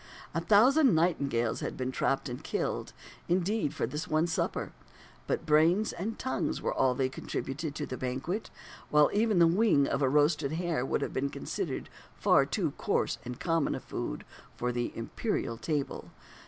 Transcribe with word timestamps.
A 0.33 0.41
thousand 0.41 0.95
nightingales 0.95 1.59
had 1.59 1.77
been 1.77 1.91
trapped 1.91 2.27
and 2.27 2.43
killed, 2.43 2.91
indeed, 3.27 3.71
for 3.75 3.85
this 3.85 4.07
one 4.07 4.25
supper, 4.25 4.71
but 5.27 5.45
brains 5.45 5.93
and 5.93 6.17
tongues 6.17 6.59
were 6.59 6.73
all 6.73 6.95
they 6.95 7.07
contributed 7.07 7.75
to 7.75 7.85
the 7.85 7.97
banquet; 7.99 8.49
while 8.89 9.11
even 9.13 9.37
the 9.37 9.45
wing 9.45 9.85
of 9.87 10.01
a 10.01 10.09
roasted 10.09 10.53
hare 10.53 10.83
would 10.83 11.03
have 11.03 11.13
been 11.13 11.29
considered 11.29 11.87
far 12.15 12.47
too 12.47 12.71
coarse 12.79 13.19
and 13.23 13.39
common 13.39 13.79
food 13.79 14.25
for 14.57 14.71
the 14.71 14.91
imperial 14.97 15.55
table." 15.55 16.09